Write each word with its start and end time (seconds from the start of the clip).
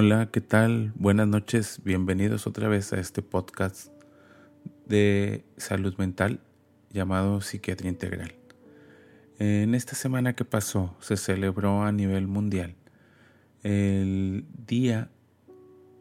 Hola, 0.00 0.28
¿qué 0.30 0.40
tal? 0.40 0.92
Buenas 0.94 1.26
noches, 1.26 1.80
bienvenidos 1.82 2.46
otra 2.46 2.68
vez 2.68 2.92
a 2.92 3.00
este 3.00 3.20
podcast 3.20 3.88
de 4.86 5.44
salud 5.56 5.92
mental 5.98 6.38
llamado 6.92 7.40
Psiquiatría 7.40 7.90
Integral. 7.90 8.32
En 9.40 9.74
esta 9.74 9.96
semana 9.96 10.36
que 10.36 10.44
pasó 10.44 10.94
se 11.00 11.16
celebró 11.16 11.82
a 11.82 11.90
nivel 11.90 12.28
mundial 12.28 12.76
el 13.64 14.44
Día 14.68 15.10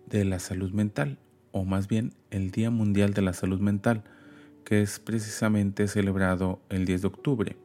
de 0.06 0.26
la 0.26 0.38
Salud 0.38 0.72
Mental, 0.74 1.18
o 1.52 1.66
más 1.66 1.88
bien 1.88 2.14
el 2.30 2.52
Día 2.52 2.70
Mundial 2.70 3.16
de 3.16 3.24
la 3.24 3.34
Salud 3.34 3.62
Mental, 3.62 4.04
que 4.64 4.84
es 4.84 5.00
precisamente 5.00 5.88
celebrado 5.88 6.62
el 6.70 6.86
10 6.86 7.02
de 7.02 7.08
octubre. 7.08 7.58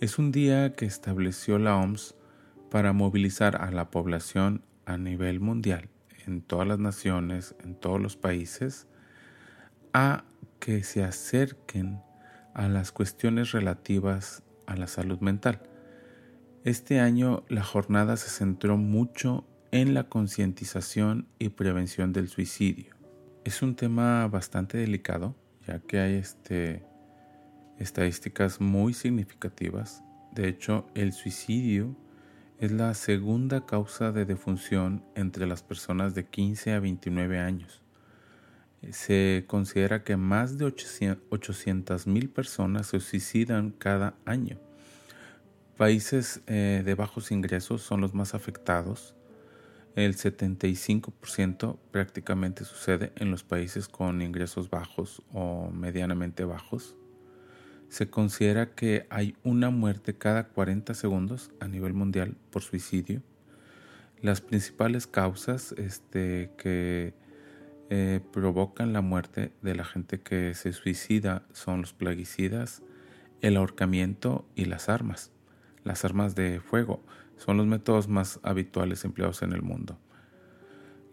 Es 0.00 0.16
un 0.16 0.30
día 0.30 0.76
que 0.76 0.86
estableció 0.86 1.58
la 1.58 1.76
OMS 1.76 2.14
para 2.70 2.92
movilizar 2.92 3.60
a 3.60 3.72
la 3.72 3.90
población 3.90 4.62
a 4.90 4.98
nivel 4.98 5.38
mundial, 5.38 5.88
en 6.26 6.42
todas 6.42 6.66
las 6.66 6.80
naciones, 6.80 7.54
en 7.62 7.76
todos 7.76 8.00
los 8.00 8.16
países, 8.16 8.88
a 9.92 10.24
que 10.58 10.82
se 10.82 11.04
acerquen 11.04 12.00
a 12.54 12.68
las 12.68 12.90
cuestiones 12.90 13.52
relativas 13.52 14.42
a 14.66 14.76
la 14.76 14.88
salud 14.88 15.20
mental. 15.20 15.62
Este 16.64 16.98
año 16.98 17.44
la 17.48 17.62
jornada 17.62 18.16
se 18.16 18.30
centró 18.30 18.76
mucho 18.76 19.46
en 19.70 19.94
la 19.94 20.08
concientización 20.08 21.28
y 21.38 21.50
prevención 21.50 22.12
del 22.12 22.28
suicidio. 22.28 22.96
Es 23.44 23.62
un 23.62 23.76
tema 23.76 24.26
bastante 24.26 24.76
delicado, 24.76 25.36
ya 25.66 25.78
que 25.78 26.00
hay 26.00 26.14
este, 26.14 26.84
estadísticas 27.78 28.60
muy 28.60 28.92
significativas. 28.92 30.02
De 30.32 30.48
hecho, 30.48 30.86
el 30.94 31.12
suicidio 31.12 31.96
es 32.60 32.72
la 32.72 32.92
segunda 32.92 33.64
causa 33.64 34.12
de 34.12 34.26
defunción 34.26 35.02
entre 35.14 35.46
las 35.46 35.62
personas 35.62 36.14
de 36.14 36.26
15 36.26 36.74
a 36.74 36.80
29 36.80 37.38
años. 37.38 37.82
Se 38.90 39.44
considera 39.46 40.04
que 40.04 40.18
más 40.18 40.58
de 40.58 40.66
800 40.66 42.06
mil 42.06 42.28
personas 42.28 42.88
se 42.88 43.00
suicidan 43.00 43.70
cada 43.70 44.14
año. 44.26 44.58
Países 45.78 46.42
eh, 46.46 46.82
de 46.84 46.94
bajos 46.94 47.32
ingresos 47.32 47.80
son 47.80 48.02
los 48.02 48.12
más 48.12 48.34
afectados. 48.34 49.14
El 49.96 50.14
75% 50.16 51.78
prácticamente 51.90 52.66
sucede 52.66 53.12
en 53.16 53.30
los 53.30 53.42
países 53.42 53.88
con 53.88 54.20
ingresos 54.20 54.68
bajos 54.68 55.22
o 55.32 55.70
medianamente 55.70 56.44
bajos 56.44 56.94
se 57.90 58.08
considera 58.08 58.74
que 58.74 59.06
hay 59.10 59.36
una 59.42 59.70
muerte 59.70 60.14
cada 60.14 60.44
40 60.44 60.94
segundos 60.94 61.50
a 61.58 61.66
nivel 61.66 61.92
mundial 61.92 62.36
por 62.50 62.62
suicidio. 62.62 63.20
Las 64.22 64.40
principales 64.40 65.08
causas 65.08 65.72
este, 65.72 66.52
que 66.56 67.14
eh, 67.90 68.20
provocan 68.32 68.92
la 68.92 69.00
muerte 69.00 69.52
de 69.60 69.74
la 69.74 69.84
gente 69.84 70.20
que 70.20 70.54
se 70.54 70.72
suicida 70.72 71.42
son 71.52 71.80
los 71.80 71.92
plaguicidas, 71.92 72.82
el 73.40 73.56
ahorcamiento 73.56 74.46
y 74.54 74.66
las 74.66 74.88
armas. 74.88 75.32
Las 75.82 76.04
armas 76.04 76.36
de 76.36 76.60
fuego 76.60 77.02
son 77.38 77.56
los 77.56 77.66
métodos 77.66 78.06
más 78.06 78.38
habituales 78.44 79.04
empleados 79.04 79.42
en 79.42 79.52
el 79.52 79.62
mundo. 79.62 79.98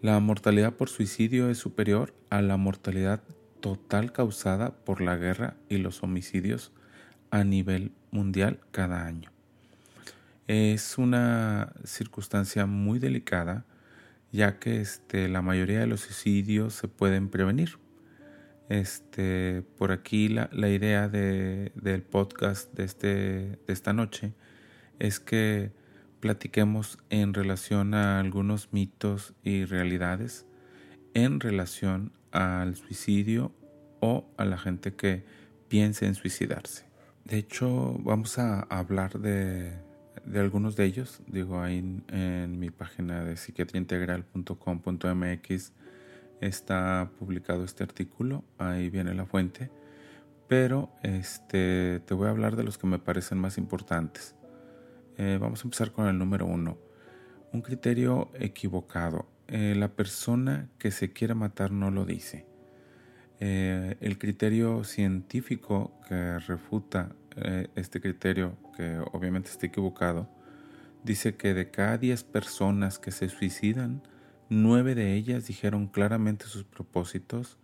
La 0.03 0.19
mortalidad 0.19 0.73
por 0.73 0.89
suicidio 0.89 1.49
es 1.49 1.57
superior 1.57 2.13
a 2.29 2.43
la 2.43 2.57
mortalidad 2.57 3.23
total 3.59 4.11
causada 4.11 4.71
por 4.71 5.01
la 5.01 5.15
guerra 5.15 5.55
y 5.69 5.77
los 5.77 6.03
homicidios 6.03 6.71
a 7.31 7.43
nivel 7.43 7.91
mundial 8.11 8.59
cada 8.71 9.05
año. 9.05 9.31
Es 10.47 10.97
una 10.97 11.73
circunstancia 11.83 12.65
muy 12.65 12.99
delicada 12.99 13.65
ya 14.31 14.59
que 14.59 14.81
este, 14.81 15.27
la 15.29 15.41
mayoría 15.41 15.79
de 15.79 15.87
los 15.87 16.01
suicidios 16.01 16.73
se 16.73 16.87
pueden 16.87 17.29
prevenir. 17.29 17.79
Este, 18.69 19.63
por 19.77 19.91
aquí 19.91 20.27
la, 20.27 20.49
idea 20.69 21.07
del 21.07 22.03
podcast 22.03 22.73
de, 22.73 22.83
este, 22.83 23.07
de 23.07 23.73
esta 23.73 23.93
noche 23.93 24.33
es 24.99 25.19
que 25.21 25.71
platiquemos 26.19 26.97
en 27.09 27.33
relación 27.33 27.93
a 27.93 28.19
algunos 28.19 28.73
mitos 28.73 29.33
y 29.43 29.63
realidades 29.63 30.45
en 31.13 31.39
relación 31.39 32.11
al 32.31 32.75
suicidio 32.75 33.53
o 33.99 34.25
a 34.37 34.45
la 34.45 34.57
gente 34.57 34.95
que 34.95 35.23
piense 35.67 36.05
en 36.05 36.15
suicidarse. 36.15 36.85
De 37.25 37.37
hecho, 37.37 37.97
vamos 37.99 38.39
a 38.39 38.61
hablar 38.61 39.19
de, 39.19 39.73
algunos 40.33 40.77
de 40.77 40.85
ellos. 40.85 41.21
Digo, 41.27 41.61
ahí 41.61 42.01
en, 42.07 42.59
mi 42.59 42.69
página 42.69 43.25
de 43.25 43.35
psiquiatriaintegral.com.mx 43.35 45.73
está 46.39 47.11
publicado 47.19 47.65
este 47.65 47.83
artículo. 47.83 48.45
Ahí 48.57 48.89
viene 48.89 49.13
la 49.13 49.25
fuente. 49.25 49.69
Pero 50.47 50.89
este, 51.03 51.99
te 52.05 52.13
voy 52.13 52.27
a 52.27 52.29
hablar 52.29 52.55
de 52.55 52.63
los 52.63 52.77
que 52.77 52.87
me 52.87 52.99
parecen 52.99 53.39
más 53.39 53.57
importantes. 53.57 54.33
Eh, 55.17 55.37
vamos 55.41 55.59
a 55.61 55.63
empezar 55.63 55.91
con 55.91 56.07
el 56.07 56.17
número 56.17 56.45
uno. 56.45 56.77
Un 57.51 57.61
criterio 57.61 58.29
equivocado. 58.35 59.27
Eh, 59.47 59.75
la 59.75 59.89
persona 59.89 60.69
que 60.77 60.91
se 60.91 61.13
quiere 61.13 61.33
matar 61.33 61.71
no 61.71 61.91
lo 61.91 62.05
dice. 62.05 62.45
Eh, 63.39 63.95
el 64.01 64.17
criterio 64.17 64.83
científico 64.83 65.91
que 66.07 66.39
refuta 66.39 67.15
este 67.75 68.01
criterio, 68.01 68.57
que 68.75 68.97
obviamente 69.11 69.51
está 69.51 69.67
equivocado, 69.67 70.27
dice 71.03 71.35
que 71.35 71.53
de 71.53 71.69
cada 71.69 71.99
10 71.99 72.23
personas 72.23 72.97
que 72.97 73.11
se 73.11 73.29
suicidan, 73.29 74.01
9 74.49 74.95
de 74.95 75.13
ellas 75.13 75.45
dijeron 75.45 75.87
claramente 75.87 76.45
sus 76.45 76.63
propósitos 76.63 77.59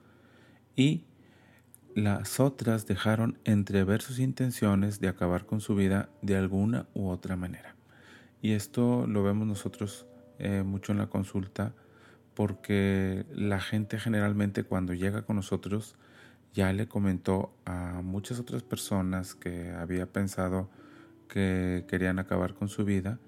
y 0.76 1.06
las 1.96 2.40
otras 2.40 2.88
dejaron 2.88 3.38
entrever 3.46 4.02
sus 4.02 4.20
intenciones 4.20 5.00
de 5.00 5.08
acabar 5.08 5.46
con 5.46 5.62
su 5.62 5.76
vida 5.76 6.10
de 6.22 6.36
alguna 6.36 6.88
u 6.94 7.10
otra 7.10 7.36
manera. 7.36 7.76
Y 8.42 8.52
esto 8.54 9.06
lo 9.08 9.24
vemos 9.24 9.48
nosotros 9.48 10.08
eh, 10.40 10.64
mucho 10.64 10.92
en 10.92 10.98
la 10.98 11.08
consulta 11.08 11.74
porque 12.34 13.26
la 13.34 13.60
gente 13.60 14.00
generalmente 14.00 14.64
cuando 14.64 14.94
llega 14.94 15.24
con 15.24 15.36
nosotros 15.36 15.96
ya 16.54 16.72
le 16.74 16.88
comentó 16.88 17.54
a 17.66 18.02
muchas 18.04 18.40
otras 18.40 18.64
personas 18.64 19.36
que 19.36 19.72
había 19.72 20.06
pensado 20.06 20.70
que 21.28 21.86
querían 21.88 22.20
acabar 22.20 22.54
con 22.54 22.70
su 22.70 22.86
vida 22.86 23.20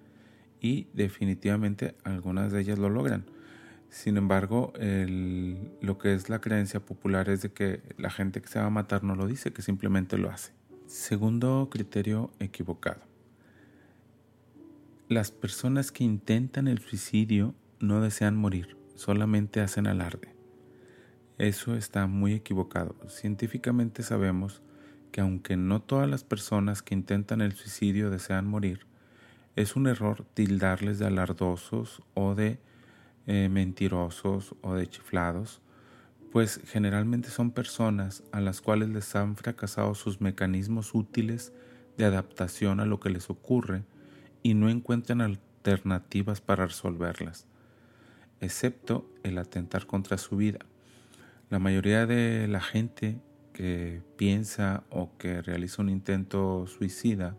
y 0.60 0.88
definitivamente 0.94 1.96
algunas 2.04 2.52
de 2.52 2.62
ellas 2.62 2.80
lo 2.80 2.90
logran. 2.90 3.26
Sin 3.90 4.18
embargo, 4.18 4.74
lo 4.76 5.98
que 5.98 6.14
es 6.14 6.30
la 6.30 6.42
creencia 6.42 6.80
popular 6.80 7.30
es 7.30 7.42
de 7.42 7.52
que 7.52 7.82
la 7.98 8.10
gente 8.10 8.42
que 8.42 8.48
se 8.48 8.60
va 8.60 8.66
a 8.66 8.70
matar 8.70 9.04
no 9.04 9.16
lo 9.16 9.28
dice, 9.28 9.54
que 9.54 9.62
simplemente 9.62 10.18
lo 10.18 10.30
hace. 10.30 10.52
Segundo 10.88 11.70
criterio 11.72 12.32
equivocado. 12.40 13.15
Las 15.08 15.30
personas 15.30 15.92
que 15.92 16.04
intentan 16.04 16.68
el 16.68 16.80
suicidio 16.80 17.54
no 17.80 18.02
desean 18.02 18.36
morir, 18.36 18.76
solamente 18.96 19.62
hacen 19.62 19.86
alarde. 19.86 20.34
Eso 21.38 21.76
está 21.76 22.08
muy 22.08 22.34
equivocado. 22.34 22.96
Científicamente 23.08 24.02
sabemos 24.02 24.64
que 25.12 25.22
aunque 25.22 25.58
no 25.58 25.80
todas 25.80 26.10
las 26.10 26.24
personas 26.24 26.82
que 26.82 26.96
intentan 26.96 27.42
el 27.42 27.52
suicidio 27.52 28.10
desean 28.10 28.48
morir, 28.48 28.88
es 29.56 29.76
un 29.76 29.86
error 29.86 30.26
tildarles 30.34 30.98
de 30.98 31.06
alardosos 31.06 32.02
o 32.16 32.34
de 32.34 32.60
eh, 33.28 33.48
mentirosos 33.48 34.56
o 34.62 34.74
de 34.74 34.88
chiflados, 34.88 35.62
pues 36.32 36.60
generalmente 36.66 37.30
son 37.30 37.52
personas 37.52 38.24
a 38.32 38.42
las 38.42 38.60
cuales 38.60 38.90
les 38.90 39.16
han 39.16 39.36
fracasado 39.36 39.94
sus 39.94 40.20
mecanismos 40.20 40.96
útiles 40.96 41.54
de 41.96 42.06
adaptación 42.06 42.80
a 42.80 42.86
lo 42.86 43.00
que 43.00 43.12
les 43.12 43.30
ocurre 43.30 43.84
y 44.46 44.54
no 44.54 44.70
encuentran 44.70 45.22
alternativas 45.22 46.40
para 46.40 46.68
resolverlas, 46.68 47.48
excepto 48.42 49.10
el 49.24 49.40
atentar 49.40 49.88
contra 49.88 50.20
su 50.20 50.38
vida. 50.38 50.60
La 51.50 51.58
mayoría 51.58 52.06
de 52.06 52.48
la 52.48 52.62
gente 52.62 53.20
que 53.54 54.04
piensa 54.18 54.84
o 54.92 55.18
que 55.18 55.42
realiza 55.42 55.82
un 55.82 55.90
intento 55.90 56.68
suicida 56.68 57.36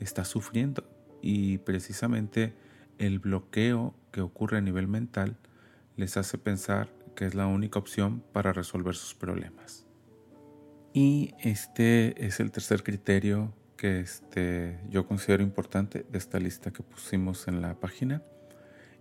está 0.00 0.24
sufriendo 0.24 0.82
y 1.22 1.58
precisamente 1.58 2.54
el 2.98 3.20
bloqueo 3.20 3.94
que 4.10 4.20
ocurre 4.20 4.58
a 4.58 4.62
nivel 4.62 4.88
mental 4.88 5.36
les 5.96 6.16
hace 6.16 6.38
pensar 6.38 6.92
que 7.14 7.24
es 7.24 7.36
la 7.36 7.46
única 7.46 7.78
opción 7.78 8.20
para 8.32 8.52
resolver 8.52 8.96
sus 8.96 9.14
problemas. 9.14 9.86
Y 10.92 11.34
este 11.38 12.26
es 12.26 12.40
el 12.40 12.50
tercer 12.50 12.82
criterio 12.82 13.54
que 13.80 14.00
este, 14.00 14.78
yo 14.90 15.06
considero 15.06 15.42
importante 15.42 16.04
de 16.10 16.18
esta 16.18 16.38
lista 16.38 16.70
que 16.70 16.82
pusimos 16.82 17.48
en 17.48 17.62
la 17.62 17.80
página 17.80 18.22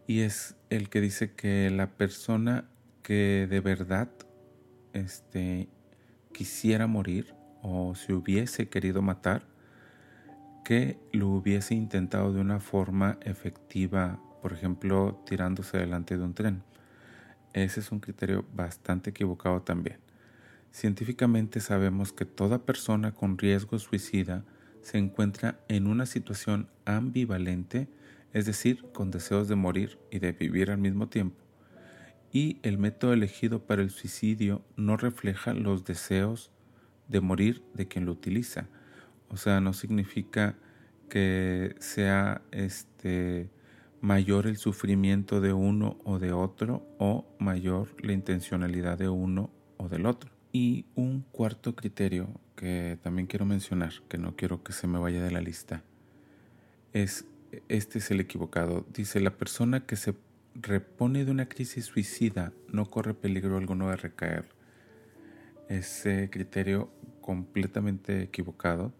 y 0.07 0.21
es 0.21 0.55
el 0.69 0.87
que 0.89 1.01
dice 1.01 1.33
que 1.33 1.69
la 1.69 1.87
persona 1.97 2.63
que 3.03 3.45
de 3.49 3.59
verdad 3.59 4.09
este, 4.93 5.67
quisiera 6.31 6.87
morir 6.87 7.35
o 7.61 7.93
se 7.93 8.13
hubiese 8.13 8.69
querido 8.69 9.01
matar 9.01 9.43
que 10.63 10.97
lo 11.11 11.27
hubiese 11.27 11.75
intentado 11.75 12.31
de 12.31 12.39
una 12.39 12.61
forma 12.61 13.17
efectiva 13.23 14.21
por 14.41 14.53
ejemplo, 14.53 15.21
tirándose 15.25 15.77
delante 15.77 16.17
de 16.17 16.23
un 16.23 16.33
tren. 16.33 16.63
Ese 17.53 17.79
es 17.79 17.91
un 17.91 17.99
criterio 17.99 18.45
bastante 18.53 19.09
equivocado 19.09 19.61
también. 19.61 19.97
Científicamente 20.71 21.59
sabemos 21.59 22.13
que 22.13 22.25
toda 22.25 22.65
persona 22.65 23.11
con 23.11 23.37
riesgo 23.37 23.79
suicida 23.79 24.45
se 24.81 24.97
encuentra 24.97 25.59
en 25.67 25.87
una 25.87 26.05
situación 26.05 26.69
ambivalente, 26.85 27.87
es 28.33 28.45
decir, 28.45 28.85
con 28.93 29.11
deseos 29.11 29.47
de 29.47 29.55
morir 29.55 29.99
y 30.11 30.19
de 30.19 30.31
vivir 30.31 30.71
al 30.71 30.77
mismo 30.77 31.07
tiempo. 31.07 31.43
Y 32.31 32.59
el 32.61 32.77
método 32.77 33.13
elegido 33.13 33.65
para 33.65 33.81
el 33.81 33.89
suicidio 33.89 34.61
no 34.75 34.97
refleja 34.97 35.53
los 35.53 35.83
deseos 35.83 36.51
de 37.07 37.21
morir 37.21 37.63
de 37.73 37.87
quien 37.87 38.05
lo 38.05 38.11
utiliza. 38.11 38.67
O 39.29 39.37
sea, 39.37 39.61
no 39.61 39.73
significa 39.73 40.55
que 41.09 41.75
sea 41.79 42.41
este 42.51 43.49
mayor 44.01 44.47
el 44.47 44.57
sufrimiento 44.57 45.41
de 45.41 45.53
uno 45.53 45.97
o 46.03 46.19
de 46.19 46.31
otro 46.31 46.85
o 46.99 47.25
mayor 47.39 47.89
la 48.01 48.13
intencionalidad 48.13 48.97
de 48.97 49.09
uno 49.09 49.49
o 49.77 49.89
del 49.89 50.05
otro. 50.05 50.38
Y 50.51 50.85
un 50.95 51.21
cuarto 51.31 51.75
criterio 51.75 52.27
que 52.55 52.97
también 53.03 53.27
quiero 53.27 53.45
mencionar, 53.45 53.93
que 54.09 54.17
no 54.17 54.35
quiero 54.35 54.63
que 54.63 54.73
se 54.73 54.87
me 54.87 54.99
vaya 54.99 55.23
de 55.23 55.31
la 55.31 55.41
lista, 55.41 55.83
es, 56.93 57.25
este 57.67 57.99
es 57.99 58.09
el 58.11 58.19
equivocado. 58.19 58.85
Dice, 58.93 59.19
la 59.19 59.37
persona 59.37 59.85
que 59.85 59.95
se 59.95 60.15
repone 60.55 61.25
de 61.25 61.31
una 61.31 61.47
crisis 61.47 61.85
suicida 61.85 62.51
no 62.67 62.89
corre 62.89 63.13
peligro 63.13 63.57
alguno 63.57 63.89
de 63.89 63.95
recaer. 63.95 64.49
Ese 65.67 66.29
criterio 66.31 66.91
completamente 67.21 68.23
equivocado. 68.23 68.91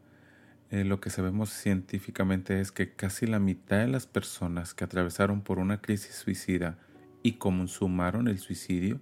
Eh, 0.69 0.83
lo 0.83 1.01
que 1.01 1.09
sabemos 1.09 1.49
científicamente 1.49 2.61
es 2.61 2.71
que 2.71 2.93
casi 2.93 3.25
la 3.25 3.39
mitad 3.39 3.79
de 3.79 3.87
las 3.87 4.05
personas 4.05 4.75
que 4.75 4.83
atravesaron 4.83 5.41
por 5.41 5.57
una 5.57 5.81
crisis 5.81 6.13
suicida 6.13 6.77
y 7.23 7.33
consumaron 7.33 8.27
el 8.27 8.37
suicidio 8.37 9.01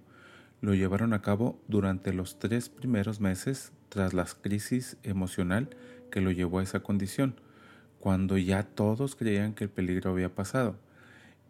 lo 0.60 0.74
llevaron 0.74 1.12
a 1.12 1.22
cabo 1.22 1.60
durante 1.68 2.12
los 2.12 2.38
tres 2.38 2.68
primeros 2.68 3.20
meses 3.20 3.72
tras 3.88 4.14
la 4.14 4.24
crisis 4.24 4.96
emocional 5.02 5.70
que 6.10 6.20
lo 6.20 6.30
llevó 6.30 6.58
a 6.58 6.62
esa 6.62 6.80
condición, 6.80 7.40
cuando 8.00 8.38
ya 8.38 8.62
todos 8.62 9.16
creían 9.16 9.54
que 9.54 9.64
el 9.64 9.70
peligro 9.70 10.10
había 10.10 10.34
pasado. 10.34 10.76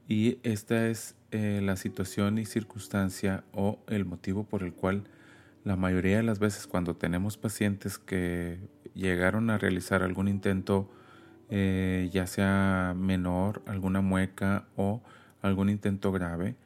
Y 0.09 0.39
esta 0.43 0.89
es 0.89 1.15
eh, 1.31 1.61
la 1.63 1.77
situación 1.77 2.39
y 2.39 2.47
circunstancia 2.47 3.45
o 3.53 3.79
el 3.89 4.05
motivo 4.05 4.45
por 4.45 4.63
el 4.63 4.73
cual 4.73 5.05
la 5.65 5.77
mayoría 5.77 6.17
de 6.17 6.23
las 6.23 6.39
veces 6.39 6.67
cuando 6.67 6.97
tenemos 6.97 7.37
pacientes 7.37 7.99
que 7.99 8.59
llegaron 8.95 9.51
a 9.51 9.59
realizar 9.59 10.03
algún 10.03 10.29
intento, 10.29 10.91
eh, 11.51 12.09
ya 12.13 12.27
sea 12.27 12.95
menor, 12.97 13.63
alguna 13.67 14.01
mueca 14.01 14.67
o 14.77 15.03
algún 15.43 15.69
intento 15.69 16.11
grave, 16.11 16.57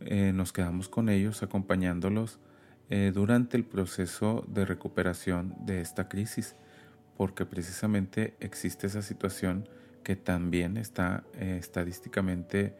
eh, 0.00 0.32
nos 0.34 0.52
quedamos 0.52 0.88
con 0.88 1.08
ellos 1.08 1.42
acompañándolos 1.42 2.38
eh, 2.90 3.12
durante 3.14 3.56
el 3.56 3.64
proceso 3.64 4.44
de 4.48 4.64
recuperación 4.64 5.54
de 5.60 5.80
esta 5.80 6.08
crisis, 6.08 6.56
porque 7.16 7.44
precisamente 7.44 8.34
existe 8.40 8.86
esa 8.86 9.02
situación 9.02 9.68
que 10.02 10.16
también 10.16 10.76
está 10.76 11.24
estadísticamente 11.38 12.74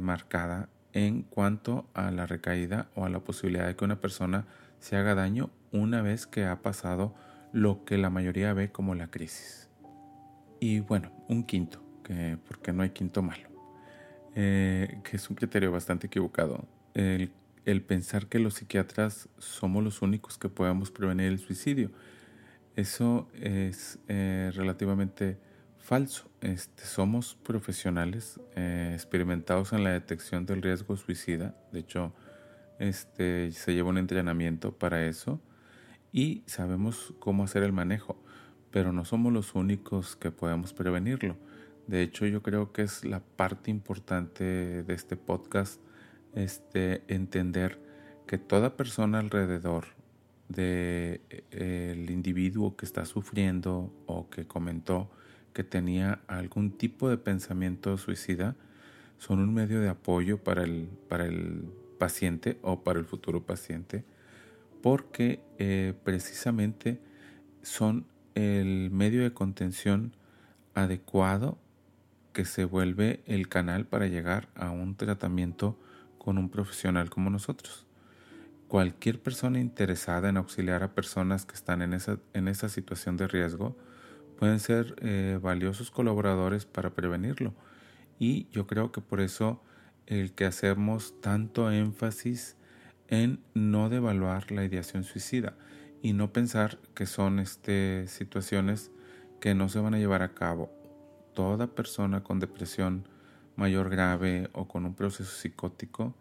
marcada 0.00 0.68
en 0.92 1.22
cuanto 1.22 1.86
a 1.94 2.10
la 2.10 2.26
recaída 2.26 2.88
o 2.94 3.04
a 3.04 3.08
la 3.08 3.20
posibilidad 3.20 3.66
de 3.66 3.76
que 3.76 3.84
una 3.84 4.00
persona 4.00 4.46
se 4.78 4.96
haga 4.96 5.14
daño 5.14 5.50
una 5.72 6.02
vez 6.02 6.26
que 6.26 6.44
ha 6.44 6.62
pasado 6.62 7.14
lo 7.52 7.84
que 7.84 7.98
la 7.98 8.10
mayoría 8.10 8.52
ve 8.52 8.70
como 8.70 8.94
la 8.94 9.08
crisis. 9.08 9.68
Y 10.60 10.80
bueno, 10.80 11.10
un 11.28 11.44
quinto, 11.44 11.82
que, 12.04 12.38
porque 12.46 12.72
no 12.72 12.82
hay 12.82 12.90
quinto 12.90 13.22
malo, 13.22 13.48
eh, 14.34 15.00
que 15.04 15.16
es 15.16 15.30
un 15.30 15.36
criterio 15.36 15.70
bastante 15.70 16.06
equivocado. 16.06 16.66
El, 16.94 17.30
pensar 17.82 18.26
que 18.26 18.38
los 18.38 18.54
psiquiatras 18.54 19.28
somos 19.38 19.82
los 19.82 20.02
únicos 20.02 20.38
que 20.38 20.48
podemos 20.48 20.90
prevenir 20.90 21.26
el 21.26 21.38
suicidio. 21.38 21.90
Eso 22.76 23.28
es 23.34 23.98
eh, 24.08 24.50
relativamente 24.54 25.38
falso. 25.78 26.30
Este, 26.40 26.84
somos 26.84 27.36
profesionales 27.42 28.40
eh, 28.56 28.90
experimentados 28.94 29.72
en 29.72 29.84
la 29.84 29.90
detección 29.90 30.46
del 30.46 30.62
riesgo 30.62 30.96
suicida. 30.96 31.54
De 31.72 31.80
hecho, 31.80 32.12
este, 32.78 33.52
se 33.52 33.74
lleva 33.74 33.90
un 33.90 33.98
entrenamiento 33.98 34.76
para 34.76 35.06
eso 35.06 35.40
y 36.12 36.42
sabemos 36.46 37.14
cómo 37.18 37.44
hacer 37.44 37.62
el 37.62 37.72
manejo, 37.72 38.22
pero 38.70 38.92
no 38.92 39.04
somos 39.04 39.32
los 39.32 39.54
únicos 39.54 40.16
que 40.16 40.30
podemos 40.30 40.72
prevenirlo. 40.72 41.36
De 41.86 42.02
hecho, 42.02 42.26
yo 42.26 42.42
creo 42.42 42.72
que 42.72 42.82
es 42.82 43.04
la 43.04 43.20
parte 43.20 43.70
importante 43.70 44.44
de 44.82 44.94
este 44.94 45.16
podcast, 45.16 45.80
este, 46.34 47.02
entender 47.08 47.78
que 48.26 48.38
toda 48.38 48.76
persona 48.76 49.18
alrededor 49.18 49.84
del 50.48 51.20
de, 51.50 52.06
individuo 52.08 52.76
que 52.76 52.86
está 52.86 53.04
sufriendo 53.04 53.92
o 54.06 54.30
que 54.30 54.46
comentó 54.46 55.10
que 55.52 55.62
tenía 55.62 56.20
algún 56.26 56.72
tipo 56.72 57.08
de 57.08 57.18
pensamiento 57.18 57.96
suicida 57.96 58.56
son 59.18 59.38
un 59.38 59.54
medio 59.54 59.80
de 59.80 59.88
apoyo 59.88 60.42
para 60.42 60.64
el, 60.64 60.88
para 61.08 61.26
el 61.26 61.64
paciente 61.98 62.58
o 62.62 62.82
para 62.82 62.98
el 62.98 63.04
futuro 63.04 63.44
paciente, 63.46 64.04
porque 64.82 65.40
eh, 65.58 65.94
precisamente 66.02 66.98
son 67.62 68.06
el 68.34 68.90
medio 68.90 69.22
de 69.22 69.32
contención 69.32 70.16
adecuado 70.74 71.58
que 72.34 72.44
se 72.44 72.66
vuelve 72.66 73.22
el 73.24 73.48
canal 73.48 73.86
para 73.86 74.08
llegar 74.08 74.50
a 74.54 74.70
un 74.70 74.96
tratamiento 74.96 75.78
con 76.18 76.36
un 76.36 76.50
profesional 76.50 77.08
como 77.08 77.30
nosotros. 77.30 77.86
Cualquier 78.68 79.22
persona 79.22 79.60
interesada 79.60 80.28
en 80.28 80.36
auxiliar 80.36 80.82
a 80.82 80.94
personas 80.94 81.46
que 81.46 81.54
están 81.54 81.80
en 81.80 81.94
esa, 81.94 82.18
en 82.34 82.48
esa 82.48 82.68
situación 82.68 83.16
de 83.16 83.28
riesgo 83.28 83.76
pueden 84.38 84.60
ser 84.60 84.96
eh, 85.00 85.38
valiosos 85.40 85.90
colaboradores 85.90 86.66
para 86.66 86.90
prevenirlo. 86.90 87.54
Y 88.18 88.48
yo 88.50 88.66
creo 88.66 88.92
que 88.92 89.00
por 89.00 89.20
eso 89.20 89.62
el 90.06 90.32
que 90.32 90.44
hacemos 90.44 91.20
tanto 91.20 91.70
énfasis 91.70 92.56
en 93.08 93.40
no 93.54 93.88
devaluar 93.88 94.50
la 94.50 94.64
ideación 94.64 95.04
suicida 95.04 95.54
y 96.02 96.12
no 96.12 96.32
pensar 96.32 96.78
que 96.94 97.06
son 97.06 97.38
este, 97.38 98.06
situaciones 98.08 98.90
que 99.40 99.54
no 99.54 99.68
se 99.68 99.78
van 99.78 99.94
a 99.94 99.98
llevar 99.98 100.22
a 100.22 100.34
cabo. 100.34 100.83
Toda 101.34 101.66
persona 101.66 102.22
con 102.22 102.40
depresión 102.40 103.08
mayor 103.56 103.90
grave 103.90 104.48
o 104.52 104.66
con 104.66 104.84
un 104.86 104.94
proceso 104.94 105.30
psicótico 105.30 106.14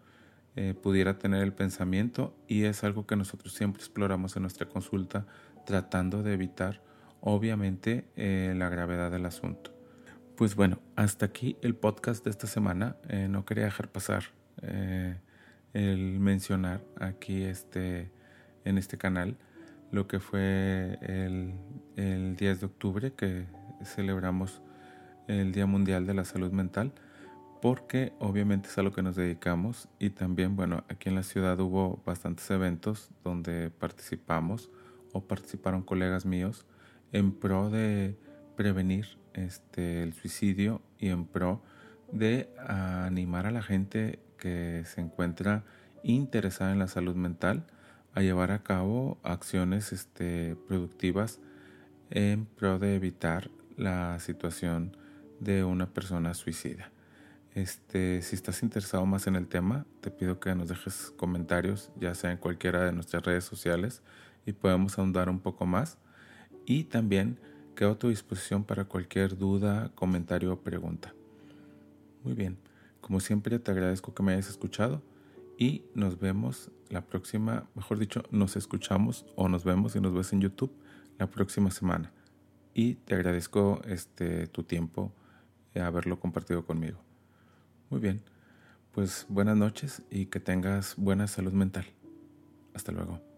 eh, 0.56 0.74
pudiera 0.76 1.18
tener 1.18 1.42
el 1.42 1.54
pensamiento 1.54 2.36
y 2.48 2.66
es 2.66 2.84
algo 2.84 3.08
que 3.08 3.16
nosotros 3.16 3.54
siempre 3.54 3.80
exploramos 3.80 4.36
en 4.36 4.44
nuestra 4.44 4.68
consulta 4.68 5.26
tratando 5.66 6.22
de 6.22 6.34
evitar 6.34 6.82
obviamente 7.22 8.06
eh, 8.16 8.54
la 8.56 8.70
gravedad 8.70 9.10
del 9.10 9.26
asunto. 9.26 9.72
Pues 10.36 10.56
bueno, 10.56 10.80
hasta 10.96 11.26
aquí 11.26 11.58
el 11.62 11.76
podcast 11.76 12.24
de 12.24 12.32
esta 12.32 12.48
semana. 12.48 12.98
Eh, 13.08 13.28
no 13.30 13.46
quería 13.46 13.66
dejar 13.66 13.90
pasar 13.90 14.26
el 15.74 16.20
mencionar 16.20 16.82
aquí 17.00 17.44
este, 17.44 18.12
en 18.64 18.78
este 18.78 18.98
canal 18.98 19.36
lo 19.92 20.08
que 20.08 20.20
fue 20.20 20.98
el, 21.02 21.54
el 21.98 22.36
10 22.36 22.60
de 22.62 22.66
octubre 22.66 23.14
que 23.14 23.46
celebramos 23.84 24.62
el 25.28 25.52
Día 25.52 25.66
Mundial 25.66 26.06
de 26.06 26.14
la 26.14 26.26
Salud 26.26 26.52
Mental 26.52 26.92
porque 27.62 28.12
obviamente 28.20 28.68
es 28.68 28.78
a 28.78 28.84
lo 28.84 28.92
que 28.92 29.02
nos 29.02 29.16
dedicamos 29.16 29.88
y 29.98 30.10
también 30.10 30.56
bueno 30.56 30.84
aquí 30.90 31.08
en 31.08 31.16
la 31.16 31.24
ciudad 31.24 31.60
hubo 31.62 32.02
bastantes 32.06 32.50
eventos 32.52 33.10
donde 33.24 33.70
participamos 33.70 34.70
o 35.14 35.22
participaron 35.22 35.82
colegas 35.82 36.26
míos 36.26 36.66
en 37.14 37.32
pro 37.32 37.70
de 37.70 38.18
prevenir 38.58 39.18
este, 39.34 40.04
el 40.04 40.14
suicidio 40.14 40.82
y 41.00 41.08
en 41.08 41.26
pro 41.26 41.62
de 42.12 42.50
animar 42.68 43.46
a 43.46 43.52
la 43.52 43.62
gente 43.62 44.20
que 44.38 44.84
se 44.86 45.00
encuentra 45.00 45.64
interesada 46.04 46.74
en 46.74 46.80
la 46.80 46.88
salud 46.88 47.16
mental 47.16 47.66
a 48.14 48.22
llevar 48.22 48.52
a 48.52 48.62
cabo 48.62 49.18
acciones 49.24 49.94
este, 49.94 50.58
productivas 50.68 51.40
en 52.10 52.46
pro 52.46 52.78
de 52.78 52.96
evitar 52.96 53.50
la 53.78 54.20
situación 54.20 54.98
de 55.44 55.64
una 55.64 55.88
persona 55.88 56.34
suicida. 56.34 56.92
Este, 57.54 58.22
si 58.22 58.36
estás 58.36 58.64
interesado 58.64 59.06
más 59.06 59.28
en 59.28 59.36
el 59.36 59.48
tema, 59.48 59.86
te 60.02 60.10
pido 60.10 60.40
que 60.40 60.56
nos 60.56 60.70
dejes 60.70 61.14
comentarios, 61.18 61.92
ya 62.00 62.16
sea 62.16 62.32
en 62.32 62.38
cualquiera 62.38 62.84
de 62.84 62.92
nuestras 62.92 63.24
redes 63.24 63.44
sociales, 63.44 64.02
y 64.46 64.54
podemos 64.54 64.98
ahondar 64.98 65.30
un 65.30 65.40
poco 65.40 65.66
más. 65.66 65.98
Y 66.66 66.86
también 66.86 67.40
Quedo 67.76 67.92
a 67.92 67.98
tu 67.98 68.10
disposición 68.10 68.64
para 68.64 68.86
cualquier 68.86 69.36
duda, 69.36 69.92
comentario 69.96 70.54
o 70.54 70.62
pregunta. 70.62 71.16
Muy 72.24 72.36
bien, 72.36 72.60
como 73.02 73.20
siempre 73.20 73.58
te 73.58 73.72
agradezco 73.72 74.14
que 74.14 74.22
me 74.22 74.34
hayas 74.34 74.50
escuchado 74.50 75.02
y 75.58 75.84
nos 75.96 76.20
vemos 76.20 76.70
la 76.90 77.02
próxima, 77.02 77.68
mejor 77.74 77.98
dicho, 77.98 78.24
nos 78.30 78.56
escuchamos 78.58 79.26
o 79.36 79.50
nos 79.50 79.64
vemos 79.64 79.96
y 79.96 80.02
nos 80.02 80.14
ves 80.14 80.34
en 80.34 80.42
YouTube 80.42 80.72
la 81.18 81.32
próxima 81.32 81.72
semana. 81.72 82.12
Y 82.76 82.96
te 82.96 83.16
agradezco 83.16 83.82
este 83.88 84.46
tu 84.46 84.62
tiempo 84.62 85.12
de 85.74 85.82
haberlo 85.82 86.20
compartido 86.20 86.66
conmigo. 86.66 87.00
Muy 87.90 88.00
bien. 88.00 88.22
Pues 88.92 89.26
buenas 89.28 89.58
noches 89.58 90.04
y 90.12 90.28
que 90.28 90.40
tengas 90.40 90.96
buena 90.98 91.28
salud 91.28 91.54
mental. 91.54 91.86
Hasta 92.74 92.92
luego. 92.92 93.33